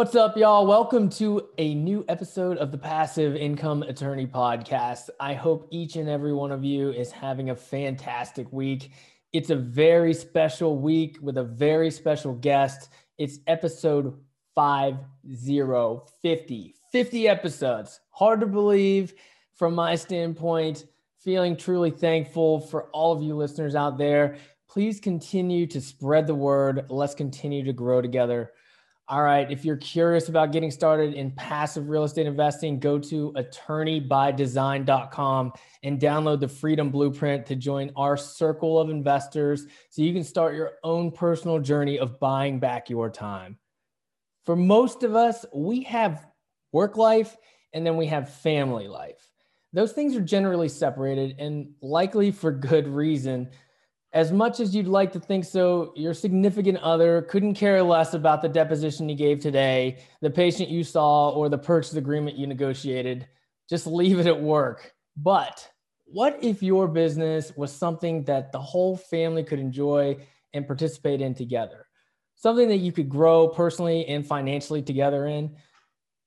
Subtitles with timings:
[0.00, 0.66] What's up, y'all?
[0.66, 5.10] Welcome to a new episode of the Passive Income Attorney Podcast.
[5.20, 8.92] I hope each and every one of you is having a fantastic week.
[9.34, 12.88] It's a very special week with a very special guest.
[13.18, 14.18] It's episode
[14.56, 18.00] 50, 50 episodes.
[18.08, 19.12] Hard to believe
[19.54, 20.86] from my standpoint.
[21.18, 24.38] Feeling truly thankful for all of you listeners out there.
[24.66, 26.86] Please continue to spread the word.
[26.88, 28.52] Let's continue to grow together.
[29.10, 29.50] All right.
[29.50, 36.00] If you're curious about getting started in passive real estate investing, go to attorneybydesign.com and
[36.00, 40.74] download the Freedom Blueprint to join our circle of investors so you can start your
[40.84, 43.58] own personal journey of buying back your time.
[44.46, 46.24] For most of us, we have
[46.70, 47.36] work life
[47.72, 49.28] and then we have family life.
[49.72, 53.50] Those things are generally separated and likely for good reason
[54.12, 58.42] as much as you'd like to think so, your significant other couldn't care less about
[58.42, 63.28] the deposition you gave today, the patient you saw, or the purchase agreement you negotiated.
[63.68, 64.92] Just leave it at work.
[65.16, 65.68] But
[66.06, 70.16] what if your business was something that the whole family could enjoy
[70.52, 71.86] and participate in together?
[72.34, 75.56] Something that you could grow personally and financially together in?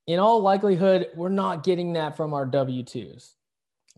[0.08, 3.34] In all likelihood, we're not getting that from our W 2s.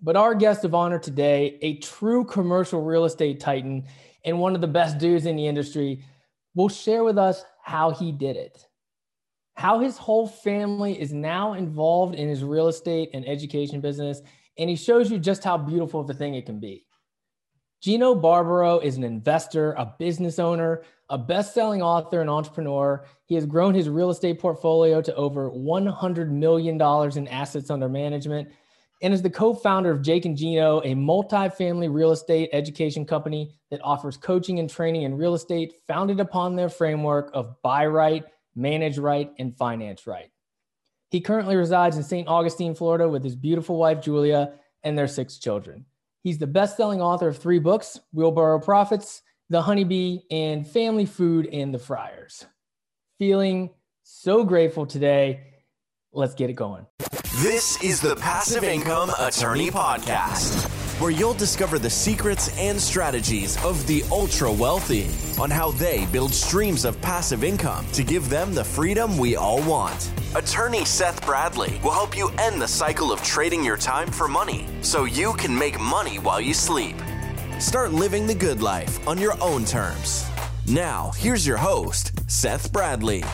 [0.06, 3.86] But our guest of honor today, a true commercial real estate titan
[4.23, 6.06] and one of the best dudes in the industry,
[6.53, 8.67] will share with us how he did it,
[9.56, 14.22] how his whole family is now involved in his real estate and education business,
[14.59, 16.86] and he shows you just how beautiful of a thing it can be.
[17.81, 23.03] Gino Barbaro is an investor, a business owner, a best-selling author and entrepreneur.
[23.26, 26.80] He has grown his real estate portfolio to over $100 million
[27.17, 28.50] in assets under management
[29.02, 33.82] and is the co-founder of Jake and Gino, a multi-family real estate education company that
[33.84, 38.23] offers coaching and training in real estate founded upon their framework of buy right,
[38.56, 40.32] manage right, and finance right.
[41.10, 42.28] He currently resides in St.
[42.28, 45.86] Augustine, Florida with his beautiful wife Julia and their six children.
[46.23, 51.73] He's the best-selling author of three books, Wheelbarrow Profits, The Honeybee, and Family Food and
[51.73, 52.45] the Friars.
[53.20, 53.70] Feeling
[54.04, 55.42] so grateful today.
[56.11, 56.88] Let's get it going.
[57.40, 60.70] This is the Passive Income Attorney Podcast,
[61.02, 66.34] where you'll discover the secrets and strategies of the ultra wealthy on how they build
[66.34, 70.14] streams of passive income to give them the freedom we all want.
[70.34, 74.66] Attorney Seth Bradley will help you end the cycle of trading your time for money
[74.80, 76.96] so you can make money while you sleep.
[77.60, 80.26] Start living the good life on your own terms.
[80.70, 83.26] Now, here's your host, Seth Bradley.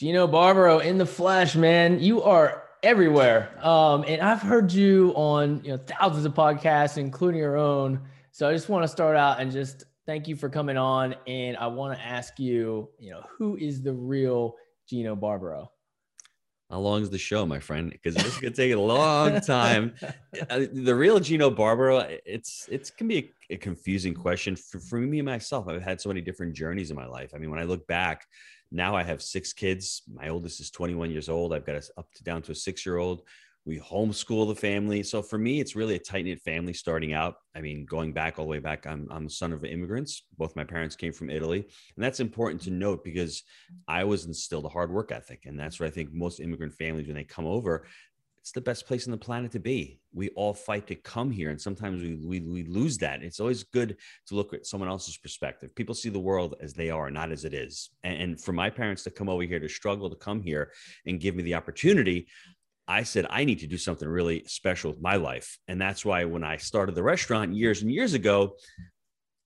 [0.00, 2.00] Gino Barbaro in the flesh, man.
[2.00, 3.50] You are everywhere.
[3.64, 8.00] Um, and I've heard you on you know thousands of podcasts, including your own.
[8.32, 11.14] So I just want to start out and just thank you for coming on.
[11.26, 14.56] And I want to ask you, you know, who is the real
[14.88, 15.70] Gino Barbaro?
[16.70, 17.90] How long is the show, my friend?
[17.90, 19.94] Because this could take a long time.
[20.48, 24.98] Uh, the real Gino Barbaro, it's it's can be a, a confusing question for, for
[24.98, 25.68] me myself.
[25.68, 27.32] I've had so many different journeys in my life.
[27.34, 28.24] I mean, when I look back,
[28.70, 30.02] now I have six kids.
[30.12, 31.52] My oldest is 21 years old.
[31.52, 33.22] I've got us up to down to a six year old.
[33.66, 35.02] We homeschool the family.
[35.02, 37.34] So for me, it's really a tight knit family starting out.
[37.54, 40.22] I mean, going back all the way back, I'm, I'm the son of immigrants.
[40.38, 41.58] Both my parents came from Italy.
[41.58, 43.42] And that's important to note because
[43.86, 45.42] I was instilled a hard work ethic.
[45.44, 47.86] And that's what I think most immigrant families, when they come over,
[48.40, 50.00] it's the best place on the planet to be.
[50.12, 53.22] We all fight to come here, and sometimes we, we, we lose that.
[53.22, 53.96] It's always good
[54.28, 55.74] to look at someone else's perspective.
[55.74, 57.90] People see the world as they are, not as it is.
[58.02, 60.72] And, and for my parents to come over here to struggle to come here
[61.06, 62.28] and give me the opportunity,
[62.88, 65.58] I said, I need to do something really special with my life.
[65.68, 68.56] And that's why when I started the restaurant years and years ago,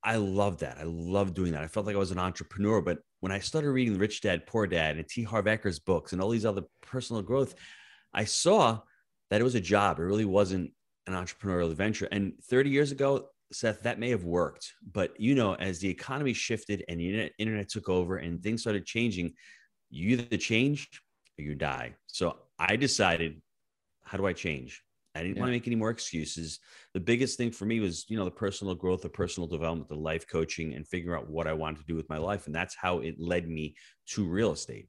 [0.04, 0.78] I loved that.
[0.78, 1.62] I loved doing that.
[1.62, 2.80] I felt like I was an entrepreneur.
[2.80, 5.24] But when I started reading Rich Dad, Poor Dad and T.
[5.24, 7.54] Harv Eker's books and all these other personal growth,
[8.14, 8.80] I saw
[9.30, 9.98] that it was a job.
[9.98, 10.72] It really wasn't
[11.06, 12.08] an entrepreneurial venture.
[12.10, 14.72] And 30 years ago, Seth, that may have worked.
[14.92, 18.62] But you know, as the economy shifted and the internet, internet took over and things
[18.62, 19.34] started changing,
[19.90, 20.88] you either change
[21.38, 21.94] or you die.
[22.06, 23.40] So I decided,
[24.04, 24.82] how do I change?
[25.14, 25.42] I didn't yeah.
[25.42, 26.58] want to make any more excuses.
[26.92, 29.94] The biggest thing for me was, you know, the personal growth, the personal development, the
[29.94, 32.46] life coaching, and figuring out what I wanted to do with my life.
[32.46, 33.76] And that's how it led me
[34.08, 34.88] to real estate.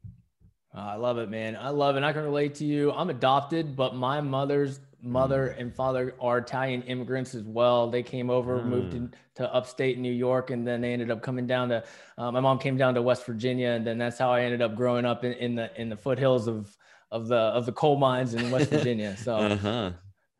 [0.75, 1.55] Uh, I love it, man.
[1.55, 2.03] I love it.
[2.03, 2.91] I can relate to you.
[2.91, 5.61] I'm adopted, but my mother's mother mm.
[5.61, 7.89] and father are Italian immigrants as well.
[7.89, 8.65] They came over, mm.
[8.65, 11.83] moved to, to, upstate New York, and then they ended up coming down to.
[12.17, 14.75] Uh, my mom came down to West Virginia, and then that's how I ended up
[14.75, 16.75] growing up in, in the in the foothills of
[17.11, 19.15] of the of the coal mines in West Virginia.
[19.17, 19.35] So.
[19.37, 19.91] uh-huh.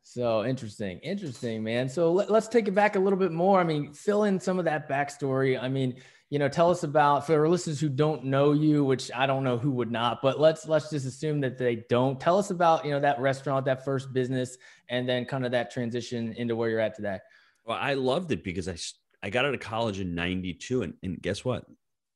[0.08, 1.88] So interesting, interesting, man.
[1.88, 3.58] So let, us take it back a little bit more.
[3.58, 5.60] I mean, fill in some of that backstory.
[5.60, 5.96] I mean,
[6.28, 9.58] you know, tell us about for listeners who don't know you, which I don't know
[9.58, 12.18] who would not, but let's let's just assume that they don't.
[12.18, 14.56] Tell us about you know that restaurant, that first business,
[14.88, 17.18] and then kind of that transition into where you're at today.
[17.64, 18.76] Well, I loved it because I
[19.22, 21.64] I got out of college in '92, and, and guess what?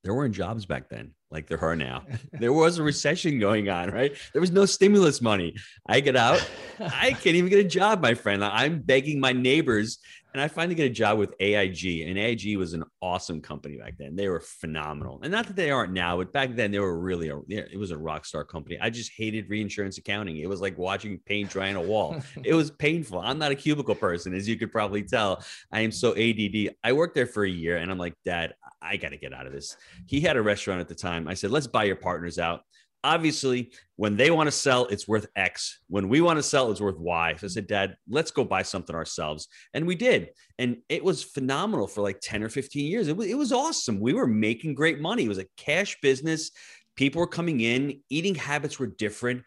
[0.02, 2.04] There weren't jobs back then like there are now.
[2.32, 4.14] there was a recession going on, right?
[4.32, 5.54] There was no stimulus money.
[5.86, 6.44] I get out,
[6.80, 8.44] I can't even get a job, my friend.
[8.44, 9.98] I'm begging my neighbors
[10.32, 13.94] and I finally get a job with AIG, and AIG was an awesome company back
[13.98, 14.14] then.
[14.14, 17.28] They were phenomenal, and not that they aren't now, but back then they were really
[17.28, 18.78] a, it was a rock star company.
[18.80, 20.36] I just hated reinsurance accounting.
[20.36, 22.22] It was like watching paint dry on a wall.
[22.44, 23.18] it was painful.
[23.20, 25.42] I'm not a cubicle person, as you could probably tell.
[25.72, 26.74] I am so ADD.
[26.84, 29.46] I worked there for a year, and I'm like, Dad, I got to get out
[29.46, 29.76] of this.
[30.06, 31.28] He had a restaurant at the time.
[31.28, 32.62] I said, Let's buy your partners out.
[33.02, 35.80] Obviously when they want to sell it's worth x.
[35.88, 37.34] When we want to sell it's worth y.
[37.38, 39.48] So i said dad let's go buy something ourselves.
[39.72, 40.30] And we did.
[40.58, 43.08] And it was phenomenal for like 10 or 15 years.
[43.08, 44.00] It was, it was awesome.
[44.00, 45.24] We were making great money.
[45.24, 46.50] It was a cash business.
[46.94, 48.00] People were coming in.
[48.10, 49.44] Eating habits were different.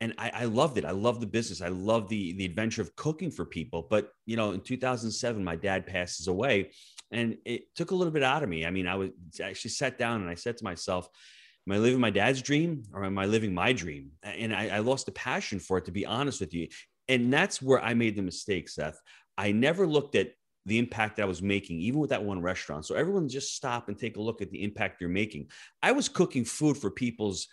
[0.00, 0.84] And I, I loved it.
[0.84, 1.60] I loved the business.
[1.60, 3.86] I loved the the adventure of cooking for people.
[3.88, 6.72] But you know, in 2007, my dad passes away,
[7.14, 8.66] and it took a little bit out of me.
[8.66, 9.10] I mean, I was
[9.42, 11.08] actually sat down and I said to myself,
[11.66, 14.10] am I living my dad's dream or am I living my dream?
[14.22, 16.68] And I, I lost the passion for it, to be honest with you.
[17.08, 19.00] And that's where I made the mistake, Seth.
[19.38, 20.32] I never looked at
[20.66, 22.86] the impact that I was making, even with that one restaurant.
[22.86, 25.50] So everyone just stop and take a look at the impact you're making.
[25.82, 27.48] I was cooking food for people's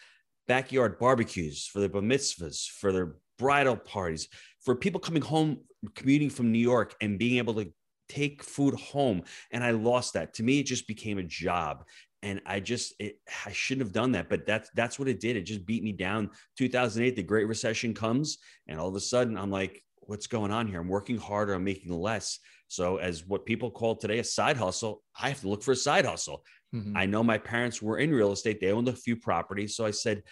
[0.48, 4.28] backyard barbecues, for their bar mitzvahs, for their bridal parties,
[4.64, 5.60] for people coming home,
[5.96, 7.72] commuting from New York and being able to
[8.12, 9.24] take food home.
[9.52, 10.34] And I lost that.
[10.36, 11.86] To me, it just became a job
[12.24, 15.36] and I just it, I shouldn't have done that, but that's that's what it did.
[15.36, 16.30] It just beat me down.
[16.58, 18.38] 2008, the Great Recession comes,
[18.68, 20.80] and all of a sudden I'm like, what's going on here?
[20.80, 22.40] I'm working harder, I'm making less.
[22.68, 25.76] So as what people call today a side hustle, I have to look for a
[25.76, 26.44] side hustle.
[26.74, 26.96] Mm-hmm.
[26.96, 29.92] I know my parents were in real estate; they owned a few properties, so I
[29.92, 30.24] said,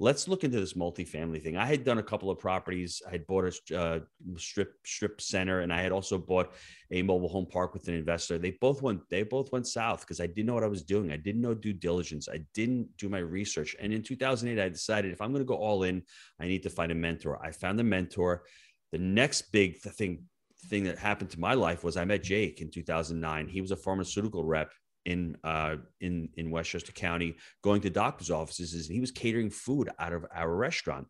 [0.00, 1.56] let's look into this multifamily thing.
[1.56, 3.00] I had done a couple of properties.
[3.06, 4.00] I had bought a uh,
[4.36, 6.52] strip strip center, and I had also bought
[6.90, 8.38] a mobile home park with an investor.
[8.38, 11.12] They both went they both went south because I didn't know what I was doing.
[11.12, 12.28] I didn't know due diligence.
[12.28, 13.76] I didn't do my research.
[13.80, 16.02] And in 2008, I decided if I'm going to go all in,
[16.40, 17.44] I need to find a mentor.
[17.44, 18.44] I found a mentor.
[18.92, 20.24] The next big thing
[20.66, 23.48] thing that happened to my life was I met Jake in 2009.
[23.48, 24.72] He was a pharmaceutical rep
[25.04, 29.90] in uh, in in Westchester County, going to doctors' offices, is he was catering food
[29.98, 31.06] out of our restaurant,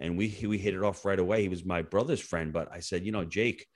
[0.00, 1.42] and we we hit it off right away.
[1.42, 3.66] He was my brother's friend, but I said, you know, Jake,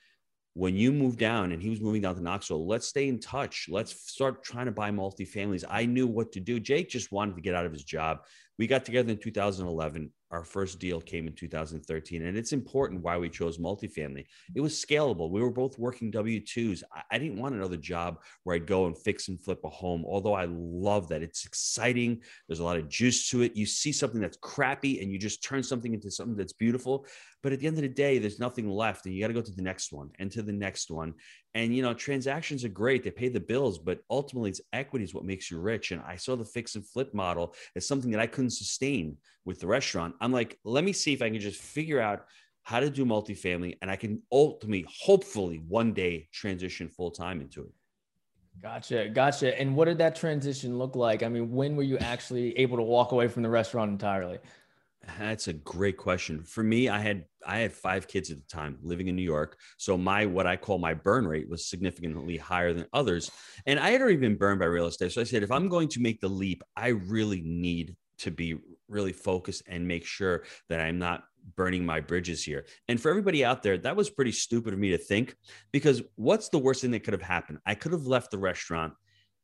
[0.54, 3.66] when you move down, and he was moving down to Knoxville, let's stay in touch.
[3.70, 5.64] Let's start trying to buy multifamilies.
[5.68, 6.60] I knew what to do.
[6.60, 8.20] Jake just wanted to get out of his job.
[8.58, 13.16] We got together in 2011 our first deal came in 2013 and it's important why
[13.16, 14.26] we chose multifamily.
[14.54, 15.30] It was scalable.
[15.30, 19.28] We were both working w2s I, didn't want another job where i'd go and fix
[19.28, 21.22] and flip a home although i love that.
[21.22, 22.20] It's exciting.
[22.46, 23.56] There's a lot of juice to it.
[23.56, 27.06] You see something that's crappy and you just turn something into something that's beautiful
[27.42, 29.40] but at the end of the day there's nothing left and you got to go
[29.40, 31.14] to the next one and to the next one
[31.54, 35.14] and you know transactions are great they pay the bills but ultimately it's equity is
[35.14, 38.20] what makes you rich and i saw the fix and flip model as something that
[38.20, 41.60] i couldn't sustain with the restaurant I'm like, let me see if I can just
[41.60, 42.24] figure out
[42.62, 47.62] how to do multifamily and I can ultimately, hopefully, one day transition full time into
[47.62, 47.72] it.
[48.60, 49.08] Gotcha.
[49.08, 49.58] Gotcha.
[49.58, 51.22] And what did that transition look like?
[51.22, 54.38] I mean, when were you actually able to walk away from the restaurant entirely?
[55.18, 56.42] That's a great question.
[56.42, 59.58] For me, I had I had five kids at the time living in New York.
[59.78, 63.30] So my what I call my burn rate was significantly higher than others.
[63.66, 65.12] And I had already been burned by real estate.
[65.12, 68.58] So I said, if I'm going to make the leap, I really need to be
[68.88, 72.66] really focused and make sure that I'm not burning my bridges here.
[72.88, 75.36] And for everybody out there, that was pretty stupid of me to think
[75.72, 77.58] because what's the worst thing that could have happened?
[77.64, 78.94] I could have left the restaurant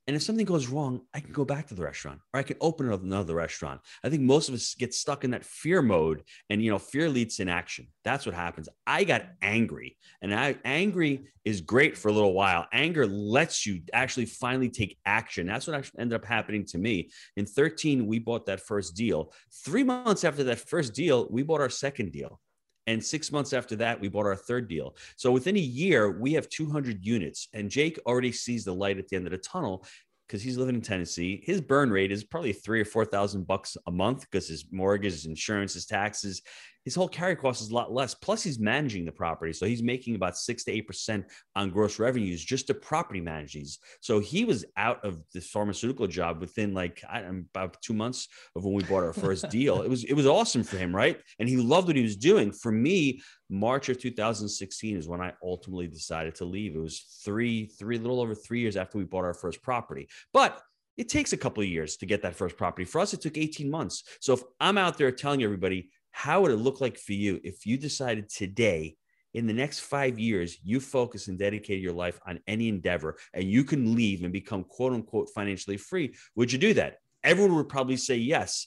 [0.07, 2.57] and if something goes wrong, I can go back to the restaurant or I can
[2.61, 3.81] open another restaurant.
[4.03, 7.09] I think most of us get stuck in that fear mode and, you know, fear
[7.09, 7.87] leads to inaction.
[8.05, 8.69] That's what happens.
[8.85, 12.67] I got angry and I, angry is great for a little while.
[12.73, 15.47] Anger lets you actually finally take action.
[15.47, 17.11] That's what actually ended up happening to me.
[17.37, 19.33] In 13, we bought that first deal.
[19.65, 22.41] Three months after that first deal, we bought our second deal.
[22.87, 24.97] And six months after that, we bought our third deal.
[25.17, 27.49] So within a year, we have 200 units.
[27.53, 29.85] And Jake already sees the light at the end of the tunnel
[30.27, 31.43] because he's living in Tennessee.
[31.45, 35.13] His burn rate is probably three or four thousand bucks a month because his mortgage,
[35.13, 36.41] his insurance, his taxes,
[36.85, 38.15] his whole carry cost is a lot less.
[38.15, 39.53] Plus, he's managing the property.
[39.53, 41.25] So he's making about six to 8%
[41.55, 43.79] on gross revenues just to property manage these.
[44.01, 48.65] So he was out of this pharmaceutical job within like I, about two months of
[48.65, 49.83] when we bought our first deal.
[49.83, 51.21] It was, it was awesome for him, right?
[51.39, 52.53] And he loved what he was doing.
[52.53, 56.75] For me, March of 2016 is when I ultimately decided to leave.
[56.75, 60.09] It was three, three, little over three years after we bought our first property.
[60.33, 60.61] But
[60.97, 62.85] it takes a couple of years to get that first property.
[62.85, 64.05] For us, it took 18 months.
[64.21, 67.67] So if I'm out there telling everybody, how would it look like for you if
[67.67, 68.97] you decided today,
[69.35, 73.45] in the next five years, you focus and dedicate your life on any endeavor and
[73.45, 76.15] you can leave and become quote unquote financially free?
[76.37, 76.99] Would you do that?
[77.25, 78.67] Everyone would probably say yes.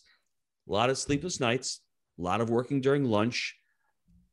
[0.67, 1.81] A lot of sleepless nights,
[2.17, 3.55] a lot of working during lunch,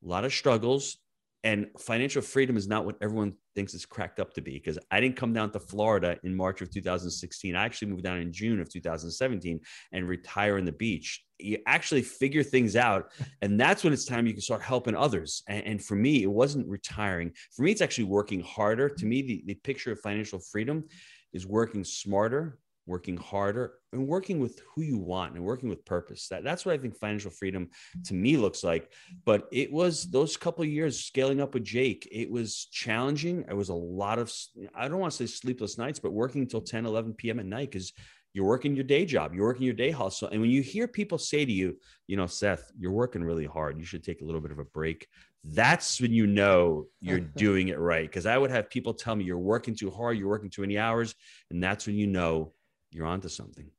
[0.04, 0.96] a lot of struggles,
[1.44, 5.00] and financial freedom is not what everyone thinks it's cracked up to be because I
[5.00, 7.54] didn't come down to Florida in March of 2016.
[7.54, 9.60] I actually moved down in June of 2017
[9.92, 11.24] and retire in the beach.
[11.38, 13.10] You actually figure things out.
[13.42, 15.42] And that's when it's time you can start helping others.
[15.48, 17.32] And, and for me, it wasn't retiring.
[17.56, 18.88] For me, it's actually working harder.
[18.88, 20.84] To me, the, the picture of financial freedom
[21.32, 26.28] is working smarter working harder and working with who you want and working with purpose.
[26.28, 27.70] That, that's what i think financial freedom
[28.04, 28.90] to me looks like.
[29.24, 33.44] But it was those couple of years scaling up with jake it was challenging.
[33.48, 34.32] It was a lot of
[34.74, 37.70] i don't want to say sleepless nights but working until 10 11 p.m at night
[37.70, 37.92] because
[38.34, 40.28] you're working your day job you're working your day hustle.
[40.28, 43.78] And when you hear people say to you you know seth you're working really hard
[43.78, 45.06] you should take a little bit of a break
[45.44, 48.08] that's when you know you're doing it right.
[48.08, 50.78] Because i would have people tell me you're working too hard you're working too many
[50.78, 51.14] hours
[51.50, 52.52] and that's when you know
[52.92, 53.70] you're onto something.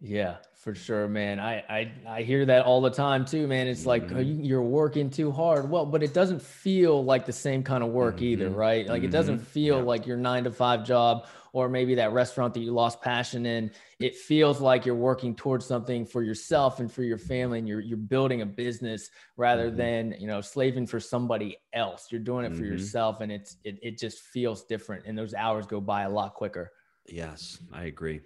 [0.00, 1.40] Yeah, for sure, man.
[1.40, 3.66] I I, I hear that all the time too, man.
[3.66, 4.44] It's like mm-hmm.
[4.44, 5.68] you're working too hard.
[5.68, 8.24] Well, but it doesn't feel like the same kind of work mm-hmm.
[8.24, 8.86] either, right?
[8.86, 9.08] Like mm-hmm.
[9.08, 9.44] it doesn't mm-hmm.
[9.46, 9.82] feel yeah.
[9.82, 13.72] like your nine to five job or maybe that restaurant that you lost passion in.
[13.98, 17.80] It feels like you're working towards something for yourself and for your family, and you're
[17.80, 19.78] you're building a business rather mm-hmm.
[19.78, 22.06] than you know slaving for somebody else.
[22.12, 22.72] You're doing it for mm-hmm.
[22.72, 26.34] yourself, and it's it it just feels different, and those hours go by a lot
[26.34, 26.70] quicker.
[27.06, 28.20] Yes, I agree.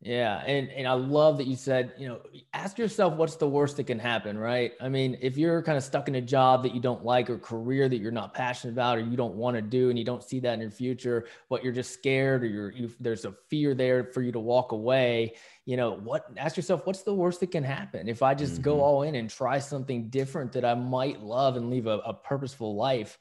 [0.00, 2.20] Yeah, and and I love that you said, you know,
[2.54, 4.72] ask yourself what's the worst that can happen, right?
[4.80, 7.36] I mean, if you're kind of stuck in a job that you don't like or
[7.36, 10.22] career that you're not passionate about or you don't want to do and you don't
[10.22, 13.74] see that in your future, but you're just scared or you're you, there's a fear
[13.74, 17.50] there for you to walk away, you know, what ask yourself what's the worst that
[17.50, 18.62] can happen if I just mm-hmm.
[18.62, 22.14] go all in and try something different that I might love and leave a, a
[22.14, 23.18] purposeful life?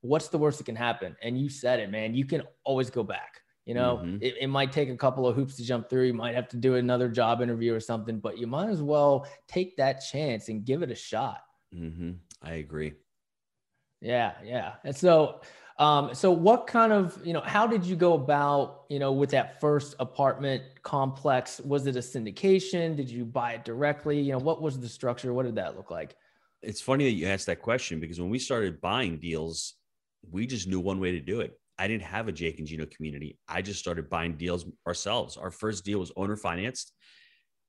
[0.00, 1.16] What's the worst that can happen?
[1.22, 2.16] And you said it, man.
[2.16, 4.18] You can always go back you know, mm-hmm.
[4.20, 6.04] it, it might take a couple of hoops to jump through.
[6.04, 9.26] You might have to do another job interview or something, but you might as well
[9.48, 11.40] take that chance and give it a shot.
[11.74, 12.12] Mm-hmm.
[12.42, 12.94] I agree.
[14.00, 14.74] Yeah, yeah.
[14.84, 15.40] And so,
[15.78, 19.30] um, so what kind of, you know, how did you go about, you know, with
[19.30, 21.60] that first apartment complex?
[21.60, 22.94] Was it a syndication?
[22.94, 24.20] Did you buy it directly?
[24.20, 25.34] You know, what was the structure?
[25.34, 26.14] What did that look like?
[26.62, 29.74] It's funny that you asked that question because when we started buying deals,
[30.30, 31.58] we just knew one way to do it.
[31.78, 33.38] I didn't have a Jake and Gino community.
[33.48, 35.36] I just started buying deals ourselves.
[35.36, 36.92] Our first deal was owner financed.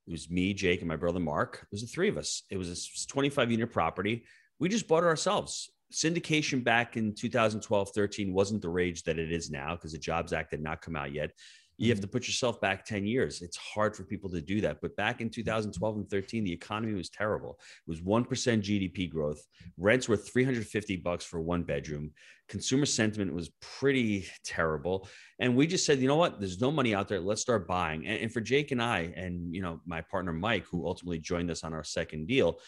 [0.08, 1.60] It was me, Jake, and my brother Mark.
[1.64, 2.44] It was the three of us.
[2.50, 4.24] It was a 25 unit property.
[4.60, 5.70] We just bought it ourselves.
[5.92, 10.32] Syndication back in 2012, 13 wasn't the rage that it is now because the Jobs
[10.34, 11.32] Act had not come out yet
[11.78, 12.04] you have mm-hmm.
[12.04, 13.42] to put yourself back 10 years.
[13.42, 14.80] It's hard for people to do that.
[14.82, 17.60] But back in 2012 and 13, the economy was terrible.
[17.88, 19.42] It was 1% GDP growth.
[19.78, 22.12] Rents were 350 bucks for one bedroom.
[22.50, 25.08] Consumer sentiment was pretty terrible.
[25.40, 26.40] And we just said, you know what?
[26.40, 27.20] There's no money out there.
[27.20, 28.08] Let's start buying.
[28.08, 31.52] And, and for Jake and I, and you know, my partner Mike, who ultimately joined
[31.52, 32.60] us on our second deal,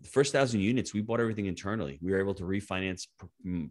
[0.00, 1.98] the first thousand units, we bought everything internally.
[2.00, 3.06] We were able to refinance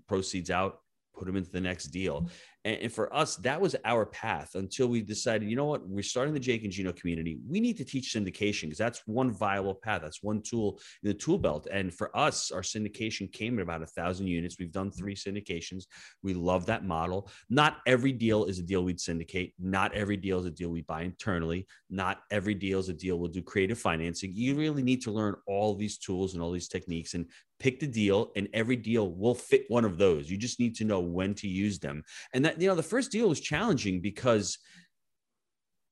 [0.07, 0.79] proceeds out
[1.17, 2.29] put them into the next deal.
[2.65, 6.03] And, and, for us, that was our path until we decided, you know what, we're
[6.03, 7.37] starting the Jake and Gino community.
[7.47, 10.01] We need to teach syndication because that's one viable path.
[10.01, 11.67] That's one tool in the tool belt.
[11.71, 14.57] And for us, our syndication came at about a thousand units.
[14.59, 15.85] We've done three syndications.
[16.23, 17.29] We love that model.
[17.49, 19.53] Not every deal is a deal we'd syndicate.
[19.59, 21.67] Not every deal is a deal we buy internally.
[21.89, 24.31] Not every deal is a deal we'll do creative financing.
[24.33, 27.27] You really need to learn all these tools and all these techniques and
[27.59, 30.85] pick the deal and every deal will fit one of those you just need to
[30.85, 34.57] know when to use them and that you know the first deal was challenging because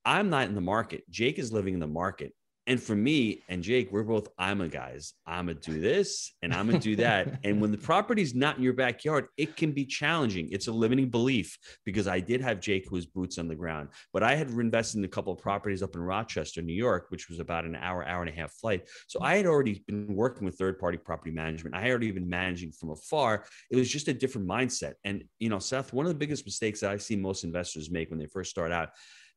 [0.03, 1.03] i'm not in the market.
[1.09, 2.33] Jake is living in the market
[2.67, 5.13] and for me and Jake, we're both I'm a guys.
[5.25, 7.39] I'm gonna do this and I'm gonna do that.
[7.43, 10.49] and when the property's not in your backyard, it can be challenging.
[10.51, 13.89] It's a limiting belief because I did have Jake who was boots on the ground,
[14.13, 17.29] but I had invested in a couple of properties up in Rochester, New York, which
[17.29, 18.87] was about an hour, hour and a half flight.
[19.07, 21.75] So I had already been working with third party property management.
[21.75, 23.45] I had already been managing from afar.
[23.69, 24.93] It was just a different mindset.
[25.03, 28.09] And you know, Seth, one of the biggest mistakes that I see most investors make
[28.09, 28.89] when they first start out,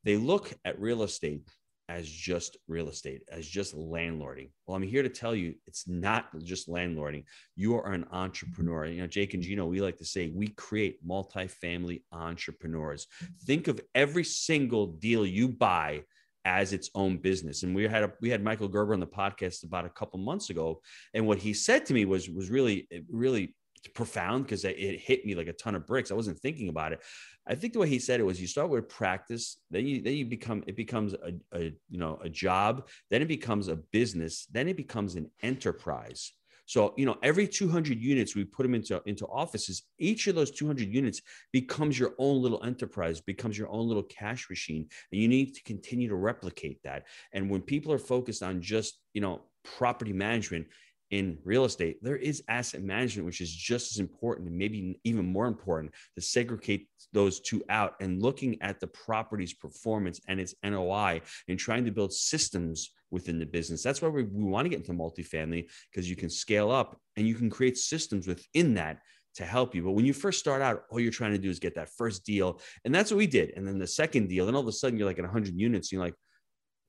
[0.04, 1.42] they look at real estate
[1.88, 4.50] as just real estate, as just landlording.
[4.66, 7.25] Well, I'm here to tell you it's not just landlording.
[7.57, 8.87] You are an entrepreneur.
[8.87, 13.07] You know, Jake and Gino, we like to say we create multifamily entrepreneurs.
[13.45, 16.02] Think of every single deal you buy
[16.45, 17.62] as its own business.
[17.62, 20.50] And we had a, we had Michael Gerber on the podcast about a couple months
[20.50, 20.80] ago,
[21.14, 23.54] and what he said to me was was really really
[23.94, 26.11] profound because it hit me like a ton of bricks.
[26.11, 27.00] I wasn't thinking about it.
[27.47, 30.14] I think the way he said it was you start with practice, then you then
[30.14, 34.47] you become it becomes a, a you know a job, then it becomes a business,
[34.50, 36.32] then it becomes an enterprise.
[36.68, 40.50] So, you know, every 200 units we put them into, into offices, each of those
[40.50, 44.87] 200 units becomes your own little enterprise, becomes your own little cash machine.
[45.11, 47.04] And you need to continue to replicate that.
[47.32, 50.66] And when people are focused on just, you know, property management,
[51.10, 55.26] in real estate, there is asset management, which is just as important and maybe even
[55.26, 60.54] more important to segregate those two out and looking at the property's performance and its
[60.62, 63.82] NOI and trying to build systems within the business.
[63.82, 67.26] That's why we, we want to get into multifamily because you can scale up and
[67.26, 68.98] you can create systems within that
[69.36, 69.84] to help you.
[69.84, 72.26] But when you first start out, all you're trying to do is get that first
[72.26, 72.60] deal.
[72.84, 73.52] And that's what we did.
[73.56, 75.90] And then the second deal, and all of a sudden you're like at 100 units.
[75.90, 76.14] you're like,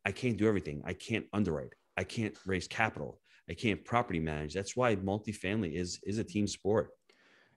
[0.05, 0.81] I can't do everything.
[0.85, 1.73] I can't underwrite.
[1.95, 3.19] I can't raise capital.
[3.49, 4.53] I can't property manage.
[4.53, 6.91] That's why multifamily is is a team sport.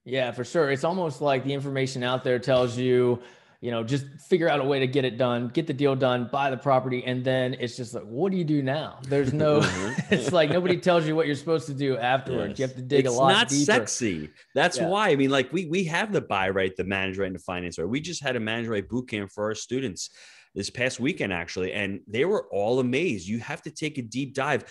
[0.05, 0.71] Yeah, for sure.
[0.71, 3.23] It's almost like the information out there tells you
[3.63, 6.29] you know, just figure out a way to get it done, get the deal done,
[6.33, 8.99] buy the property, and then it's just like, what do you do now?
[9.05, 10.01] There's no, mm-hmm.
[10.15, 12.51] it's like nobody tells you what you're supposed to do afterwards.
[12.51, 12.59] Yes.
[12.59, 13.31] You have to dig it's a lot.
[13.31, 13.65] It's not deeper.
[13.65, 14.31] sexy.
[14.57, 14.89] That's yeah.
[14.89, 15.11] why.
[15.11, 17.79] I mean, like we we have the buy right, the manage right, and the finance
[17.79, 17.89] right.
[17.89, 20.11] We just had a manage right boot camp for our students
[20.57, 23.29] this past weekend actually, and they were all amazed.
[23.29, 24.65] You have to take a deep dive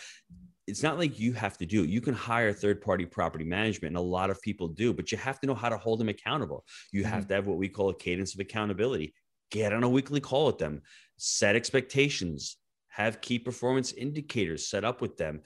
[0.72, 1.90] it's not like you have to do it.
[1.90, 5.18] You can hire third party property management, and a lot of people do, but you
[5.18, 6.64] have to know how to hold them accountable.
[6.94, 7.12] You mm-hmm.
[7.12, 9.14] have to have what we call a cadence of accountability.
[9.52, 10.82] Get on a weekly call with them,
[11.18, 12.56] set expectations,
[12.88, 15.42] have key performance indicators set up with them,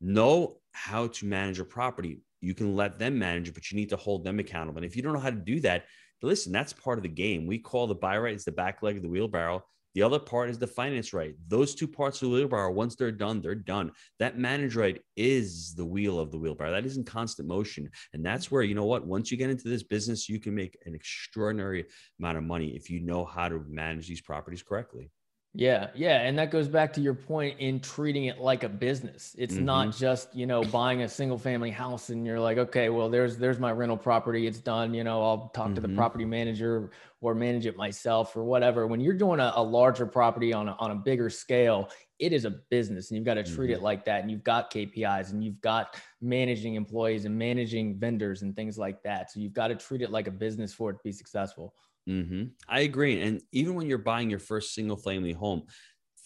[0.00, 2.18] know how to manage a property.
[2.40, 4.78] You can let them manage it, but you need to hold them accountable.
[4.78, 5.84] And if you don't know how to do that,
[6.22, 7.46] listen, that's part of the game.
[7.46, 9.64] We call the buy right, it's the back leg of the wheelbarrow.
[9.96, 11.34] The other part is the finance right.
[11.48, 13.92] Those two parts of the wheelbarrow, once they're done, they're done.
[14.18, 16.70] That manage right is the wheel of the wheelbarrow.
[16.70, 17.88] That is in constant motion.
[18.12, 20.76] And that's where, you know what, once you get into this business, you can make
[20.84, 21.86] an extraordinary
[22.18, 25.10] amount of money if you know how to manage these properties correctly.
[25.58, 29.34] Yeah, yeah, and that goes back to your point in treating it like a business.
[29.38, 29.64] It's mm-hmm.
[29.64, 33.38] not just, you know, buying a single family house and you're like, okay, well, there's
[33.38, 35.74] there's my rental property, it's done, you know, I'll talk mm-hmm.
[35.76, 35.96] to the mm-hmm.
[35.96, 36.90] property manager
[37.22, 38.86] or manage it myself or whatever.
[38.86, 42.44] When you're doing a, a, larger property on a, on a bigger scale, it is
[42.44, 43.80] a business and you've got to treat mm-hmm.
[43.80, 48.42] it like that and you've got KPIs and you've got managing employees and managing vendors
[48.42, 49.32] and things like that.
[49.32, 51.72] So you've got to treat it like a business for it to be successful.
[52.08, 52.44] Mm-hmm.
[52.68, 53.20] I agree.
[53.22, 55.64] And even when you're buying your first single family home,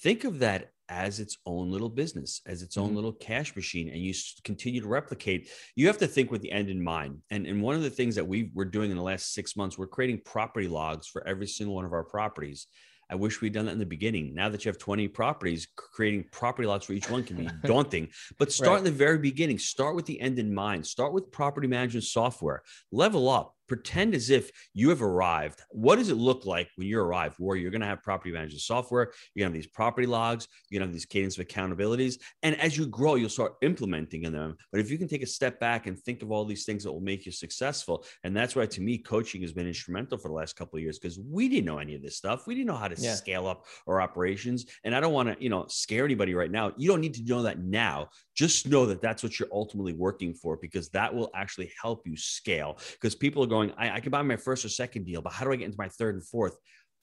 [0.02, 2.96] think of that as its own little business, as its own mm-hmm.
[2.96, 4.12] little cash machine, and you
[4.42, 5.48] continue to replicate.
[5.76, 7.18] You have to think with the end in mind.
[7.30, 9.78] And, and one of the things that we we're doing in the last six months,
[9.78, 12.66] we're creating property logs for every single one of our properties.
[13.08, 14.34] I wish we'd done that in the beginning.
[14.34, 18.08] Now that you have 20 properties, creating property logs for each one can be daunting.
[18.38, 18.78] But start right.
[18.78, 19.58] in the very beginning.
[19.58, 20.86] Start with the end in mind.
[20.86, 22.62] Start with property management software.
[22.92, 25.62] Level up pretend as if you have arrived.
[25.70, 27.36] What does it look like when you arrive?
[27.38, 30.48] Where you're going to have property management software, you're going to have these property logs,
[30.68, 32.18] you're going to have these cadence of accountabilities.
[32.42, 34.56] And as you grow, you'll start implementing in them.
[34.72, 36.92] But if you can take a step back and think of all these things that
[36.92, 40.34] will make you successful, and that's why to me, coaching has been instrumental for the
[40.34, 42.48] last couple of years because we didn't know any of this stuff.
[42.48, 43.14] We didn't know how to yeah.
[43.14, 44.66] scale up our operations.
[44.82, 46.72] And I don't want to, you know, scare anybody right now.
[46.76, 48.08] You don't need to know that now.
[48.40, 52.16] Just know that that's what you're ultimately working for because that will actually help you
[52.16, 52.78] scale.
[52.92, 55.44] Because people are going, I, I can buy my first or second deal, but how
[55.44, 56.56] do I get into my third and fourth?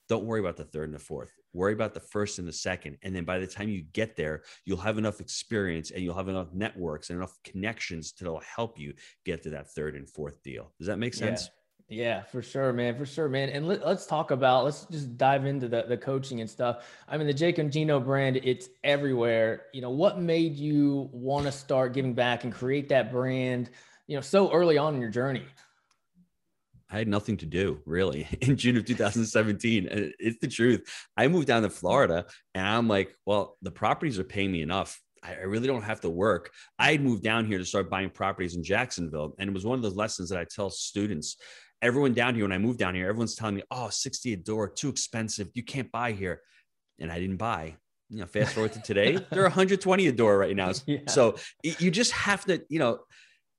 [0.08, 1.30] Don't worry about the third and the fourth.
[1.52, 2.96] Worry about the first and the second.
[3.04, 6.28] And then by the time you get there, you'll have enough experience and you'll have
[6.28, 10.72] enough networks and enough connections to help you get to that third and fourth deal.
[10.80, 11.44] Does that make sense?
[11.44, 11.57] Yeah.
[11.90, 12.96] Yeah, for sure, man.
[12.98, 13.48] For sure, man.
[13.48, 16.86] And let, us talk about, let's just dive into the, the coaching and stuff.
[17.08, 19.62] I mean, the Jake and Gino brand, it's everywhere.
[19.72, 23.70] You know, what made you want to start giving back and create that brand,
[24.06, 25.44] you know, so early on in your journey?
[26.90, 29.88] I had nothing to do really in June of 2017.
[30.18, 30.84] It's the truth.
[31.16, 35.00] I moved down to Florida and I'm like, well, the properties are paying me enough.
[35.22, 36.50] I really don't have to work.
[36.78, 39.34] I had moved down here to start buying properties in Jacksonville.
[39.38, 41.36] And it was one of those lessons that I tell students.
[41.80, 44.68] Everyone down here, when I moved down here, everyone's telling me, oh, 60 a door,
[44.68, 45.48] too expensive.
[45.54, 46.42] You can't buy here.
[46.98, 47.76] And I didn't buy.
[48.10, 50.72] You know, fast forward to today, they're 120 a door right now.
[50.86, 51.00] Yeah.
[51.08, 53.00] So you just have to, you know,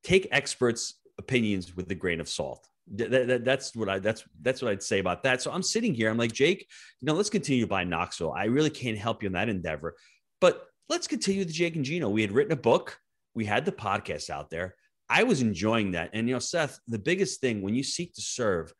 [0.03, 4.61] take experts' opinions with a grain of salt that, that, that's what I that's that's
[4.61, 5.41] what I'd say about that.
[5.41, 6.09] So I'm sitting here.
[6.09, 6.67] I'm like Jake.
[6.99, 8.31] You know, let's continue to buy Knoxville.
[8.31, 9.95] I really can't help you in that endeavor,
[10.41, 12.09] but let's continue the Jake and Gino.
[12.09, 12.99] We had written a book.
[13.35, 14.75] We had the podcast out there.
[15.09, 16.11] I was enjoying that.
[16.13, 18.73] And you know, Seth, the biggest thing when you seek to serve,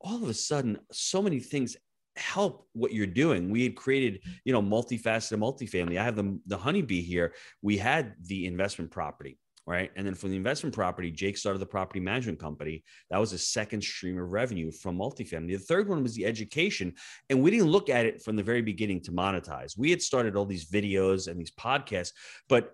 [0.00, 1.76] all of a sudden, so many things
[2.16, 3.50] help what you're doing.
[3.50, 5.98] We had created, you know, multifaceted multifamily.
[5.98, 7.34] I have the the honeybee here.
[7.62, 9.90] We had the investment property right?
[9.96, 12.84] And then from the investment property, Jake started the property management company.
[13.10, 15.52] That was a second stream of revenue from multifamily.
[15.52, 16.94] The third one was the education.
[17.30, 19.78] And we didn't look at it from the very beginning to monetize.
[19.78, 22.12] We had started all these videos and these podcasts,
[22.48, 22.72] but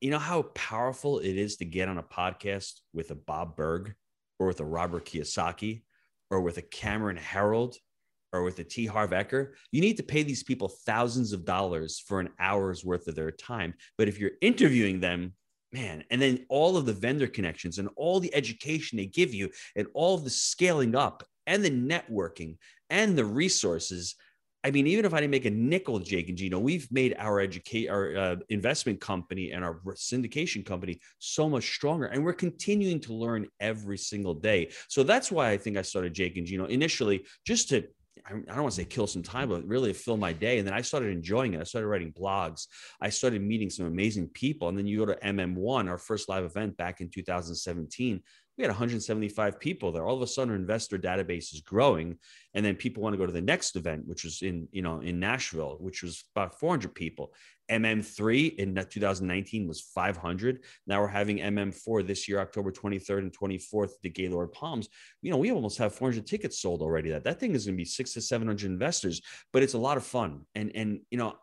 [0.00, 3.94] you know how powerful it is to get on a podcast with a Bob Burg
[4.38, 5.82] or with a Robert Kiyosaki
[6.30, 7.74] or with a Cameron Herold
[8.32, 8.86] or with a T.
[8.86, 13.08] Harv Eker, you need to pay these people thousands of dollars for an hour's worth
[13.08, 13.74] of their time.
[13.96, 15.32] But if you're interviewing them,
[15.72, 19.50] man, and then all of the vendor connections and all the education they give you
[19.76, 22.56] and all the scaling up and the networking
[22.90, 24.14] and the resources.
[24.64, 27.38] I mean, even if I didn't make a nickel, Jake and Gino, we've made our
[27.38, 32.98] educate our uh, investment company and our syndication company so much stronger, and we're continuing
[33.00, 34.70] to learn every single day.
[34.88, 37.84] So that's why I think I started Jake and Gino initially, just to
[38.26, 40.58] I don't want to say kill some time, but really fill my day.
[40.58, 41.60] And then I started enjoying it.
[41.60, 42.66] I started writing blogs.
[43.00, 44.68] I started meeting some amazing people.
[44.68, 48.20] And then you go to MM1, our first live event back in 2017
[48.58, 50.04] we had 175 people there.
[50.04, 52.18] All of a sudden, our investor database is growing,
[52.54, 54.98] and then people want to go to the next event, which was in you know
[55.00, 57.32] in Nashville, which was about 400 people.
[57.70, 60.64] MM3 in 2019 was 500.
[60.86, 64.88] Now we're having MM4 this year, October 23rd and 24th, the Gaylord Palms.
[65.20, 67.10] You know, we almost have 400 tickets sold already.
[67.10, 69.20] That that thing is going to be six to 700 investors,
[69.52, 70.46] but it's a lot of fun.
[70.56, 71.34] And and you know,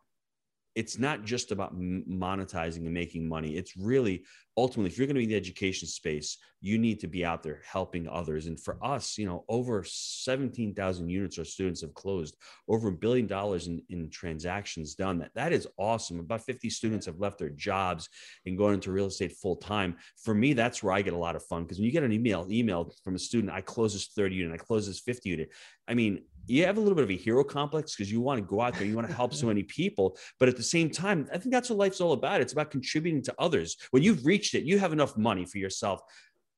[0.75, 3.55] it's not just about monetizing and making money.
[3.55, 4.25] It's really
[4.57, 7.43] ultimately, if you're going to be in the education space, you need to be out
[7.43, 8.47] there helping others.
[8.47, 12.37] And for us, you know, over 17,000 units our students have closed,
[12.67, 15.19] over a billion dollars in, in transactions done.
[15.19, 16.19] That that is awesome.
[16.19, 18.09] About 50 students have left their jobs
[18.45, 19.97] and gone into real estate full time.
[20.23, 22.13] For me, that's where I get a lot of fun because when you get an
[22.13, 25.49] email email from a student, I close this 30 unit, I close this 50 unit.
[25.87, 28.45] I mean, you have a little bit of a hero complex because you want to
[28.45, 30.17] go out there, you want to help so many people.
[30.39, 32.41] But at the same time, I think that's what life's all about.
[32.41, 33.77] It's about contributing to others.
[33.91, 36.01] When you've reached it, you have enough money for yourself.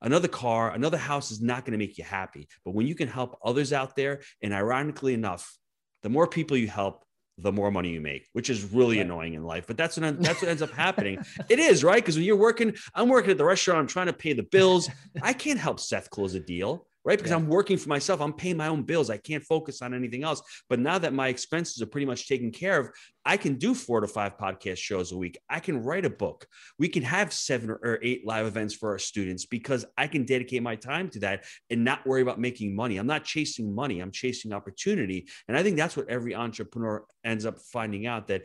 [0.02, 2.47] Another car, another house is not going to make you happy.
[2.65, 5.58] But when you can help others out there, and ironically enough,
[6.04, 7.04] the more people you help,
[7.39, 9.06] the more money you make, which is really right.
[9.06, 9.65] annoying in life.
[9.67, 11.19] But that's what that's what ends up happening.
[11.50, 14.13] it is right because when you're working, I'm working at the restaurant, I'm trying to
[14.13, 14.89] pay the bills.
[15.21, 17.17] I can't help Seth close a deal right?
[17.17, 17.38] Because yeah.
[17.38, 18.20] I'm working for myself.
[18.20, 19.10] I'm paying my own bills.
[19.10, 20.41] I can't focus on anything else.
[20.70, 22.89] But now that my expenses are pretty much taken care of,
[23.26, 25.38] I can do four to five podcast shows a week.
[25.50, 26.46] I can write a book.
[26.78, 30.62] We can have seven or eight live events for our students because I can dedicate
[30.63, 32.98] my time to that and not worry about making money.
[32.98, 35.30] I'm not chasing money, I'm chasing opportunity.
[35.48, 38.43] And I think that's what every entrepreneur ends up finding out that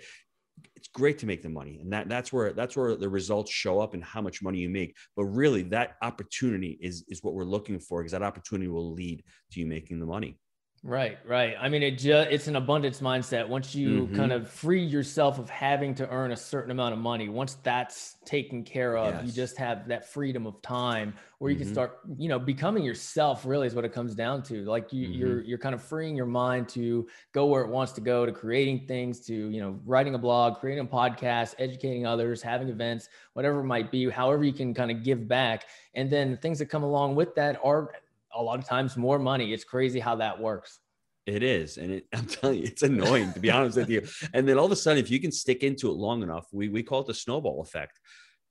[0.82, 3.78] it's great to make the money and that that's where that's where the results show
[3.78, 4.96] up and how much money you make.
[5.14, 9.22] But really that opportunity is is what we're looking for because that opportunity will lead
[9.52, 10.40] to you making the money
[10.84, 11.54] Right, right.
[11.60, 13.46] I mean, it just it's an abundance mindset.
[13.46, 14.16] Once you mm-hmm.
[14.16, 18.16] kind of free yourself of having to earn a certain amount of money, once that's
[18.24, 19.26] taken care of, yes.
[19.26, 21.66] you just have that freedom of time where you mm-hmm.
[21.66, 23.46] can start, you know, becoming yourself.
[23.46, 24.64] Really, is what it comes down to.
[24.64, 25.18] Like you, mm-hmm.
[25.20, 28.32] you're you're kind of freeing your mind to go where it wants to go, to
[28.32, 33.08] creating things, to you know, writing a blog, creating a podcast, educating others, having events,
[33.34, 34.10] whatever it might be.
[34.10, 37.60] However, you can kind of give back, and then things that come along with that
[37.62, 37.92] are
[38.34, 39.52] a lot of times more money.
[39.52, 40.80] It's crazy how that works.
[41.26, 41.76] It is.
[41.76, 44.06] And it, I'm telling you, it's annoying to be honest with you.
[44.32, 46.68] And then all of a sudden, if you can stick into it long enough, we,
[46.68, 48.00] we call it the snowball effect.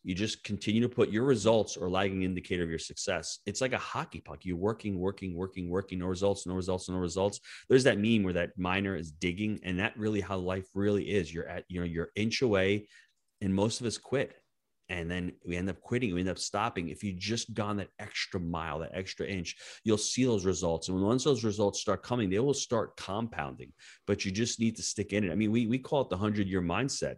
[0.04, 3.38] You just continue to put your results or lagging indicator of your success.
[3.46, 4.44] It's like a hockey puck.
[4.44, 7.40] You're working, working, working, working, no results, no results, no results.
[7.70, 11.32] There's that meme where that miner is digging, and that really how life really is.
[11.32, 12.88] You're at, you know, you're inch away,
[13.42, 14.41] and most of us quit
[14.90, 16.90] and then we end up quitting, we end up stopping.
[16.90, 20.90] If you just gone that extra mile, that extra inch, you'll see those results.
[20.90, 23.72] And once those results start coming, they will start compounding,
[24.06, 25.32] but you just need to stick in it.
[25.32, 27.16] I mean, we, we call it the 100 year mindset.